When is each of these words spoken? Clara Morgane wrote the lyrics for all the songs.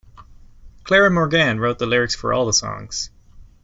Clara 0.83 1.11
Morgane 1.11 1.59
wrote 1.59 1.77
the 1.77 1.85
lyrics 1.85 2.15
for 2.15 2.33
all 2.33 2.47
the 2.47 2.53
songs. 2.53 3.11